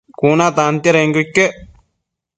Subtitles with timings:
[0.19, 1.53] Cuna tantiadenquio iquec